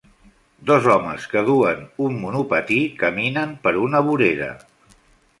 [0.67, 4.49] Dos homes que duen un monopatí caminen per una vorera.